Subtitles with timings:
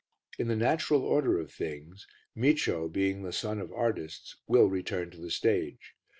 [0.39, 5.21] In the natural order of things, Micio, being the son of artists, will return to
[5.21, 5.93] the stage.